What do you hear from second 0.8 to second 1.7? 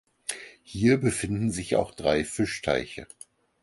befinden